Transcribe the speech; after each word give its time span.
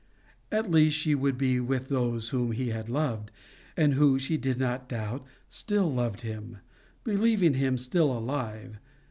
At 0.51 0.71
least 0.71 0.97
she 0.97 1.13
would 1.13 1.37
be 1.37 1.59
with 1.59 1.87
those 1.89 2.29
whom 2.29 2.53
he 2.53 2.69
had 2.69 2.89
loved, 2.89 3.29
and 3.77 3.93
who, 3.93 4.17
she 4.17 4.35
did 4.35 4.57
not 4.57 4.89
doubt, 4.89 5.23
still 5.47 5.93
loved 5.93 6.21
him, 6.21 6.57
believing 7.03 7.53
him 7.53 7.77
still 7.77 8.11
alive. 8.11 8.79